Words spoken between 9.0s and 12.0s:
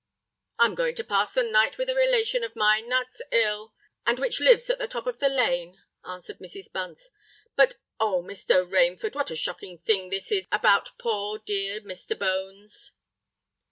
what a shocking thing this is about poor dear